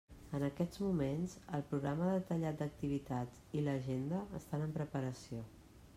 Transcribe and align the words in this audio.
En 0.35 0.43
aquests 0.45 0.79
moments 0.83 1.35
el 1.57 1.65
programa 1.73 2.07
detallat 2.13 2.59
d'activitats 2.63 3.45
i 3.61 3.65
l'agenda 3.67 4.23
estan 4.43 4.69
en 4.69 4.75
preparació. 4.79 5.45